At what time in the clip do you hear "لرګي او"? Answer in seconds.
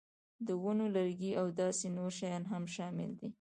0.95-1.47